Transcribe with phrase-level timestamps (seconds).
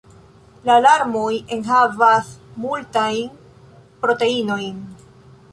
[0.69, 1.27] La larmoj
[1.57, 2.31] enhavas
[2.65, 3.39] multajn
[4.07, 4.85] proteinojn.